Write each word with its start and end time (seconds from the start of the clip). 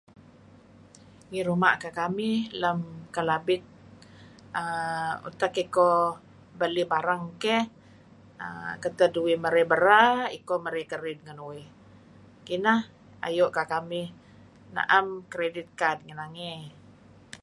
Ngi 1.29 1.41
ruma' 1.47 1.79
kekamih 1.83 2.39
lem 2.61 2.79
Kelabit 3.15 3.61
uhm 4.59 5.13
utak 5.27 5.53
iko 5.65 5.89
balih 6.59 6.85
barang 6.93 7.23
keh, 7.41 7.63
katad 8.83 9.13
uih 9.23 9.37
marey 9.43 9.65
bera 9.71 10.03
iko 10.37 10.53
marey 10.65 10.85
karid 10.91 11.17
ngen 11.23 11.39
uih. 11.49 11.65
Kineh 12.47 12.81
ayu' 13.27 13.55
kamih 13.73 14.07
naem 14.75 15.05
Credit 15.33 15.67
Card 15.79 15.99
ngi 16.03 16.15
nangey. 16.19 16.61